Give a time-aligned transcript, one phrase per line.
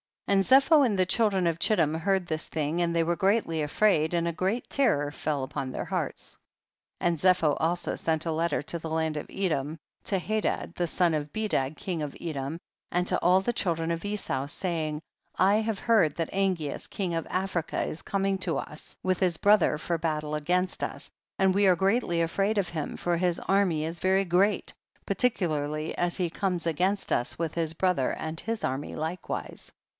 [0.25, 0.37] 15.
[0.39, 4.13] And Zepho and the children of Chittim heard this thing, and they were greatly afraid
[4.13, 6.37] and a great terror fell upon their hearts.
[7.01, 7.01] 16.
[7.09, 11.13] And Zepho also sent a letter to the land of Edom to Hadad the son
[11.13, 12.59] of Bedad king of Edom
[12.91, 15.01] and to all the children of Esau, saying,
[15.35, 15.35] 17.
[15.37, 19.77] I have heard that Angeas king of Africa is coming to us with his brother
[19.77, 23.99] for battle against us, and we are greatly afraid of him, for his army is
[23.99, 24.73] very great,
[25.05, 29.75] particularly as he comes against us with his brother and his army likewise, 18.